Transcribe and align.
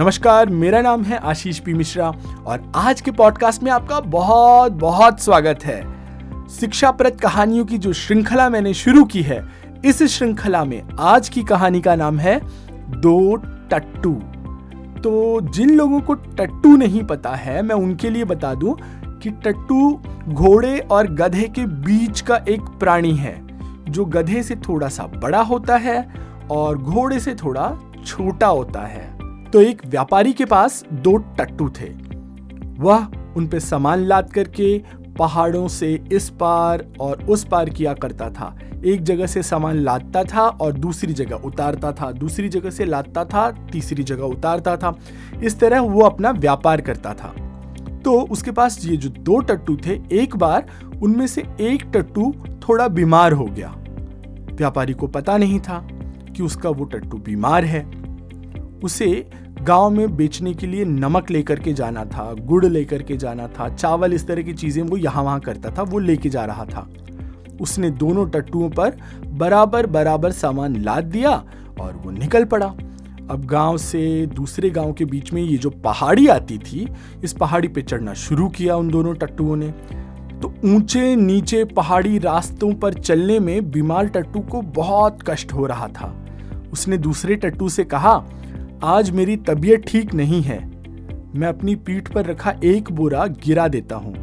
नमस्कार, 0.00 0.48
मेरा 0.48 0.80
नाम 0.80 1.02
है 1.02 1.18
आशीष 1.18 1.58
पी 1.58 1.74
मिश्रा 1.74 2.12
और 2.46 2.72
आज 2.76 3.00
के 3.00 3.10
पॉडकास्ट 3.10 3.62
में 3.62 3.72
आपका 3.72 4.00
बहुत 4.00 4.72
बहुत 4.72 5.20
स्वागत 5.20 5.64
है। 5.64 5.80
शिक्षा 5.80 6.60
शिक्षाप्रद 6.60 7.20
कहानियों 7.20 7.64
की 7.64 7.78
जो 7.78 7.92
श्रृंखला 7.92 8.50
मैंने 8.50 8.74
शुरू 8.74 9.04
की 9.04 9.22
है, 9.22 9.48
इस 9.84 10.02
श्रृंखला 10.02 10.64
में 10.64 10.82
आज 10.98 11.28
की 11.28 11.42
कहानी 11.42 11.80
का 11.80 11.94
नाम 11.94 12.18
है 12.18 12.40
दो 12.90 13.36
टट्टू। 13.36 14.12
तो 15.00 15.40
जिन 15.40 15.70
लोगों 15.70 16.00
को 16.00 16.14
टट्टू 16.14 16.76
नहीं 16.76 17.04
पता 17.04 17.30
है, 17.30 17.62
मैं 17.62 17.74
उनके 17.74 18.10
लिए 18.10 18.24
बता 18.24 18.54
दूँ 18.54 18.76
कि 19.22 19.30
टट्टू 19.30 20.00
घोड़े 20.28 20.78
और 20.78 21.06
गधे 21.06 21.48
के 21.48 21.66
बीच 21.66 22.20
का 22.20 22.36
एक 22.36 22.60
प्राणी 22.60 23.16
है, 23.16 23.46
जो 23.88 24.04
गधे 24.04 24.42
से 24.42 24.56
थोड़ा 24.56 24.88
सा 24.88 25.06
बड़ा 25.06 25.42
होता 25.42 25.76
है 25.76 26.08
और 26.50 26.78
घोड़े 26.78 27.20
से 27.20 27.34
थोड़ा 27.34 27.78
छोटा 28.06 28.46
होता 28.46 28.80
है। 28.80 29.17
तो 29.52 29.60
एक 29.60 29.86
व्यापारी 29.86 30.32
के 30.32 30.44
पास 30.44 30.84
दो 30.92 31.16
टट्टू 31.16 31.68
थे। 31.68 31.88
वह 32.78 33.06
उन 33.36 33.46
पे 33.46 33.60
सामान 33.60 33.98
लाद 33.98 34.32
करके 34.32 34.82
पहाड़ों 35.18 35.68
से 35.68 36.04
इस 36.12 36.30
पार 36.30 36.86
और 37.00 37.24
उस 37.24 37.44
पार 37.44 37.70
किया 37.70 37.94
करता 37.94 38.30
था। 38.30 38.58
एक 38.84 39.02
जगह 39.02 39.26
से 39.26 39.42
सामान 39.42 39.76
लादता 39.76 40.24
था 40.24 40.40
और 40.40 40.72
दूसरी 40.72 41.12
जगह 41.12 41.36
उतारता 41.36 41.92
था। 41.92 42.12
दूसरी 42.12 42.48
जगह 42.48 42.70
से 42.70 42.84
लादता 42.84 43.24
था, 43.24 43.50
तीसरी 43.50 44.02
जगह 44.02 44.22
उतारता 44.22 44.76
था। 44.76 44.98
इस 45.42 45.60
तरह 45.60 45.80
वो 45.80 46.00
अपना 46.00 46.30
व्यापार 46.30 46.80
करता 46.80 47.14
था। 47.14 47.34
तो 48.04 48.20
उसके 48.20 48.50
पास 48.50 48.84
ये 48.84 48.96
जो 48.96 49.08
दो 49.08 49.40
टट्टू 49.40 49.76
थे, 49.76 50.00
एक 50.12 50.36
बार 50.36 50.66
उनमें 51.02 51.26
से 51.26 51.44
एक 51.60 51.82
टट्टू 51.94 52.34
थोड़ा 52.68 52.88
बीमार 52.88 53.32
हो 53.32 53.44
गया। 53.44 53.74
व्यापारी 54.52 54.92
को 54.92 55.06
पता 55.06 55.36
नहीं 55.36 55.60
था 55.60 55.88
कि 56.36 56.42
उसका 56.42 56.70
वो 56.70 56.84
टट्टू 56.84 57.16
बीमार 57.16 57.64
है। 57.64 57.97
उसे 58.84 59.26
गाँव 59.62 59.90
में 59.90 60.16
बेचने 60.16 60.54
के 60.54 60.66
लिए 60.66 60.84
नमक 60.84 61.30
लेकर 61.30 61.60
के 61.60 61.72
जाना 61.72 62.04
था, 62.04 62.32
गुड़ 62.34 62.64
लेकर 62.66 63.02
के 63.02 63.16
जाना 63.16 63.46
था, 63.48 63.68
चावल 63.68 64.12
इस 64.12 64.26
तरह 64.26 64.42
की 64.42 64.52
चीज़ें 64.52 64.82
वो 64.82 64.96
यहाँ 64.96 65.22
वहाँ 65.24 65.40
करता 65.40 65.70
था, 65.70 65.82
वो 65.82 65.98
लेके 65.98 66.28
जा 66.28 66.44
रहा 66.44 66.64
था। 66.64 66.88
उसने 67.60 67.90
दोनों 67.90 68.26
टट्टुओं 68.26 68.68
पर 68.70 68.96
बराबर 69.26 69.86
बराबर 69.86 70.32
सामान 70.32 70.76
लाद 70.76 71.04
दिया 71.04 71.30
और 71.80 71.92
वो 71.94 72.10
निकल 72.10 72.44
पड़ा। 72.44 72.66
अब 73.30 73.44
गाँव 73.44 73.76
से 73.76 74.26
दूसरे 74.26 74.70
गाँव 74.70 74.92
के 74.92 75.04
बीच 75.04 75.32
में 75.32 75.42
ये 75.42 75.56
जो 75.56 75.70
पहाड़ी 75.70 76.26
आती 76.26 76.58
थी, 76.58 76.88
इस 77.24 77.32
पहाड़ी 77.32 77.68
पे 77.68 77.82
चढ़ना 77.82 78.14
शुरू 78.14 78.48
किया 78.48 78.76
उन 78.76 78.88
दोनों 78.88 79.14
टट्टुओं 79.14 79.56
ने। 79.56 79.70
तो 80.42 80.54
ऊँचे 80.64 81.14
नीचे 81.16 81.64
पहाड़ी 81.64 82.18
रास्तों 82.18 82.72
पर 82.72 82.94
चलने 82.94 83.38
में 83.40 83.70
बीमार 83.70 84.06
टट्टू 84.06 84.40
को 84.40 84.62
बहुत 84.62 85.18
कष्ट 85.26 85.52
हो 85.52 85.66
रहा 85.66 85.88
था। 85.88 86.14
उसने 86.72 86.98
दूसरे 86.98 87.36
टट्टू 87.36 87.68
से 87.68 87.84
कहा 87.84 88.16
आज 88.84 89.10
मेरी 89.10 89.36
तबीयत 89.36 89.84
ठीक 89.86 90.14
नहीं 90.14 90.42
है। 90.42 90.58
मैं 91.36 91.46
अपनी 91.46 91.74
पीठ 91.76 92.08
पर 92.08 92.26
रखा 92.26 92.54
एक 92.64 92.92
बोरा 92.92 93.26
गिरा 93.26 93.68
देता 93.68 93.96
हूँ। 93.96 94.14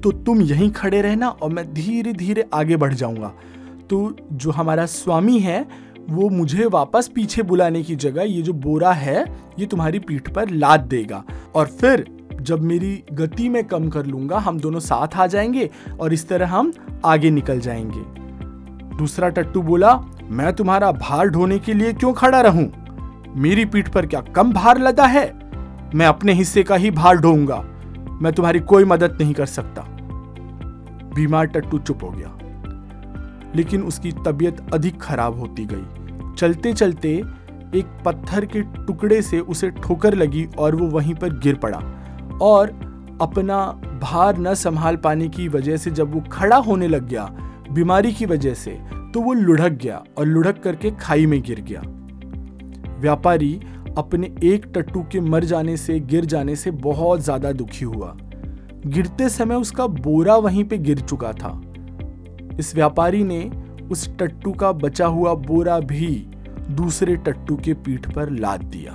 तो 0.00 0.12
तुम 0.12 0.42
यहीं 0.42 0.70
खड़े 0.70 1.02
रहना 1.02 1.28
और 1.28 1.50
मैं 1.50 1.74
धीरे 1.74 2.12
धीरे 2.12 2.44
आगे 2.54 2.76
बढ़ 2.76 2.94
जाऊँगा। 2.94 3.32
तो 3.90 4.16
जो 4.32 4.50
हमारा 4.50 4.86
स्वामी 4.86 5.38
है, 5.38 5.68
वो 6.10 6.28
मुझे 6.28 6.66
वापस 6.66 7.10
पीछे 7.14 7.42
बुलाने 7.42 7.82
की 7.82 7.96
जगह 7.96 8.22
ये 8.22 8.42
जो 8.42 8.52
बोरा 8.52 8.92
है, 8.92 9.36
ये 9.58 9.66
तुम्हारी 9.66 9.98
पीठ 9.98 10.30
पर 10.30 10.50
लाद 10.50 10.80
देगा। 10.80 11.24
और 11.54 11.66
फिर 11.66 12.28
जब 12.40 12.62
मेरी 12.62 13.04
गति 13.12 13.48
में 13.48 13.64
कम 13.64 13.88
कर 13.88 14.06
लूँगा, 14.06 14.38
हम 14.38 14.60
दोनों 14.60 14.80
साथ 14.80 15.08
आ 15.14 15.26
जाएँगे 15.26 15.70
और 16.00 16.12
इस 16.12 16.28
तरह 16.28 16.46
हम 16.46 16.72
आगे 17.04 17.30
निकल 17.30 17.60
जाएँगे। 17.60 18.22
दूसरा 18.96 19.28
टट्टू 19.28 19.62
बोला, 19.62 20.04
मैं 20.24 20.52
तुम्हारा 20.52 20.92
भार 20.92 21.28
ढोने 21.28 21.58
के 21.58 21.74
लिए 21.74 21.92
क्यों 21.92 22.12
खड़ा 22.12 22.40
रहूँ? 22.40 22.81
मेरी 23.36 23.64
पीठ 23.64 23.88
पर 23.88 24.06
क्या 24.06 24.20
कम 24.20 24.52
भार 24.52 24.78
लदा 24.78 25.06
है? 25.06 25.38
मैं 25.94 26.06
अपने 26.06 26.32
हिस्से 26.32 26.62
का 26.62 26.76
ही 26.76 26.90
भार 26.90 27.16
ढोऊँगा। 27.16 27.64
मैं 28.22 28.32
तुम्हारी 28.32 28.60
कोई 28.60 28.84
मदद 28.84 29.18
नहीं 29.20 29.34
कर 29.34 29.46
सकता। 29.46 29.82
बीमार 31.14 31.46
टट्टू 31.46 31.78
चुप 31.78 32.02
हो 32.02 32.10
गया। 32.10 32.38
लेकिन 33.56 33.82
उसकी 33.82 34.12
तबीयत 34.12 34.66
अधिक 34.74 35.02
खराब 35.02 35.38
होती 35.38 35.68
गई। 35.70 35.86
चलते 36.36 36.72
चलते 36.72 37.24
एक 37.74 38.02
पत्थर 38.04 38.44
के 38.44 38.60
टुकड़े 38.60 39.22
से 39.22 39.40
उसे 39.40 39.70
ठोकर 39.70 40.14
लगी 40.14 40.48
और 40.58 40.76
वो 40.76 40.86
वहीं 40.86 41.14
पर 41.14 41.38
गिर 41.38 41.54
पड़ा 41.54 41.78
और 42.42 42.68
अपना 43.20 43.66
भार 44.02 44.38
न 44.38 44.54
संभाल 44.54 44.96
पाने 44.96 45.28
की 45.28 45.48
वजह 45.48 45.76
से 45.76 45.90
जब 45.90 46.14
वो 46.14 46.20
खड़ा 46.32 46.56
होने 46.56 46.88
लग 46.88 47.08
गया, 47.08 47.24
बीमारी 47.72 48.12
की 48.12 48.26
वजह 48.26 48.54
से 48.54 48.70
तो 48.94 49.20
वो 49.20 49.32
लुढ़क 49.32 49.72
गया 49.72 50.04
और 50.18 50.26
लुढ़क 50.26 50.60
करके 50.64 50.90
खाई 50.90 51.26
में 51.26 51.42
गिर 51.42 51.60
गया। 51.60 51.82
व्यापारी 53.02 53.60
अपने 53.98 54.26
एक 54.44 54.66
टट्टू 54.74 55.02
के 55.02 55.20
मर 55.20 55.44
जाने 55.44 55.76
से, 55.76 55.98
गिर 56.00 56.24
जाने 56.24 56.56
से 56.56 56.70
बहुत 56.70 57.20
ज़्यादा 57.20 57.52
दुखी 57.52 57.84
हुआ। 57.84 58.14
गिरते 58.86 59.28
समय 59.28 59.54
उसका 59.54 59.86
बोरा 59.86 60.36
वहीं 60.36 60.64
पे 60.64 60.78
गिर 60.78 61.00
चुका 61.00 61.32
था। 61.32 61.60
इस 62.58 62.74
व्यापारी 62.74 63.22
ने 63.24 63.40
उस 63.90 64.08
टट्टू 64.18 64.52
का 64.52 64.72
बचा 64.72 65.06
हुआ 65.06 65.34
बोरा 65.36 65.78
भी 65.80 66.08
दूसरे 66.70 67.16
टट्टू 67.16 67.56
के 67.56 67.74
पीठ 67.74 68.12
पर 68.14 68.30
लाद 68.30 68.62
दिया। 68.66 68.92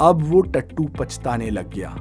अब 0.00 0.22
वो 0.22 0.40
टट्टू 0.40 0.88
पछताने 0.98 1.50
लग 1.50 1.70
गया 1.74 1.94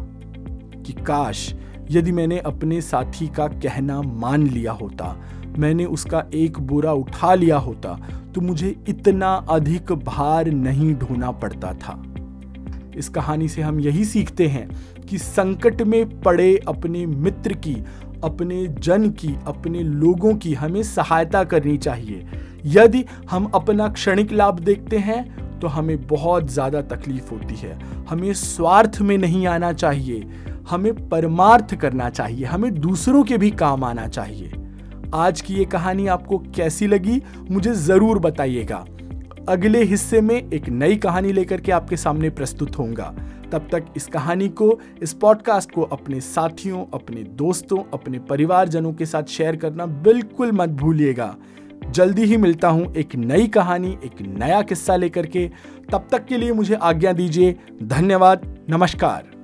कि 0.86 0.94
काश 1.04 1.54
यदि 1.92 2.12
मैंने 2.12 2.40
अपने 2.40 2.82
साथी 2.82 3.28
का 3.28 3.48
कहना 3.48 4.02
मान 4.02 4.48
लिया 4.48 4.72
होता 4.72 5.16
मैंने 5.58 5.86
उसका 5.86 6.24
एक 6.34 6.60
बोरा 6.60 6.94
उठा 6.94 7.34
लिया 7.34 7.58
होता 7.58 7.98
तो 8.36 8.42
मुझे 8.42 8.76
इतना 8.88 9.34
अधिक 9.50 9.92
भार 10.06 10.48
नहीं 10.48 10.94
ढोना 10.96 11.32
पड़ता 11.34 11.74
था। 11.76 12.02
इस 12.96 13.10
कहानी 13.10 13.48
से 13.48 13.62
हम 13.62 13.80
यही 13.80 14.06
सीखते 14.06 14.48
हैं 14.48 14.70
कि 15.02 15.18
संकट 15.18 15.82
में 15.82 16.22
पड़े 16.22 16.56
अपने 16.68 17.06
मित्र 17.06 17.54
की, 17.56 17.74
अपने 18.24 18.66
जन 18.68 19.10
की, 19.10 19.36
अपने 19.48 19.84
लोगों 19.84 20.34
की 20.36 20.54
हमें 20.54 20.82
सहायता 20.84 21.44
करनी 21.44 21.78
चाहिए। 21.78 22.26
यदि 22.68 23.04
हम 23.30 23.46
अपना 23.56 23.88
क्षणिक 23.90 24.32
लाभ 24.32 24.60
देखते 24.60 24.98
हैं 25.00 25.60
तो 25.60 25.68
हमें 25.68 25.98
बहुत 26.08 26.50
ज़्यादा 26.50 26.82
तकलीफ़ 26.88 27.32
होती 27.32 27.56
है। 27.56 27.78
हमें 28.10 28.34
स्वार्थ 28.34 29.02
में 29.02 29.18
नहीं 29.18 29.46
आना 29.48 29.72
चाहिए, 29.74 30.24
हमें 30.70 31.10
परमार्थ 31.10 31.76
करना 31.76 32.10
चाहिए, 32.10 32.46
हमें 32.46 32.74
दूसरों 32.74 33.24
के 33.24 33.38
भी 33.38 33.52
काम 33.54 33.84
आना 33.84 34.08
चाहिए। 34.08 34.52
आज 35.14 35.42
की 35.42 35.54
ये 35.54 35.66
कहानी 35.66 36.08
आपको 36.08 36.38
कैसी 36.38 36.88
लगी, 36.88 37.22
मुझे 37.52 37.74
ज़रूर 37.74 38.20
बताइएगा। 38.20 38.86
अगले 39.50 39.84
हिस्से 39.84 40.22
में 40.22 40.36
एक 40.36 40.70
नई 40.70 40.96
कहानी 40.96 41.32
लेकर 41.32 41.62
के 41.62 41.72
आपके 41.72 41.98
सामने 41.98 42.30
प्रस्तुत 42.30 42.78
होऊँगा। 42.78 43.14
तब 43.52 43.68
तक 43.72 43.86
इस 43.98 44.08
कहानी 44.08 44.50
को, 44.50 44.80
इस 45.04 45.14
पॉडकास्ट 45.14 45.72
को 45.72 45.82
अपने 45.82 46.22
साथियों, 46.22 46.86
अपने 46.94 47.24
दोस्तों, 47.24 47.84
अपने 47.94 48.20
परिवारजनों 48.20 48.94
के 48.94 49.06
साथ 49.06 49.24
शेयर 49.24 49.56
करना 49.56 49.86
बिल्कुल 49.86 50.52
मत 50.52 50.70
भूलिएगा। 50.70 51.36
जल्दी 51.90 52.24
ही 52.24 52.38
मिलता 52.38 52.68
हूँ 52.68 52.94
एक 52.96 53.16
नई 53.16 53.48
कहानी, 53.48 53.98
एक 54.06 54.22
नया 54.22 54.62
किस्सा 54.62 54.96
लेकर 54.96 55.26
के। 55.26 55.50
तब 55.92 56.08
तक 56.12 56.26
के 56.26 56.38
लिए 56.38 56.52
मुझे 56.52 56.76
आज्ञा 56.76 57.14
दीजिए, 57.14 57.56
धन्यवाद, 57.84 58.66
नमस्कार। 58.70 59.41